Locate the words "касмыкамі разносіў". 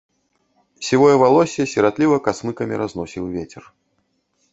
2.29-3.23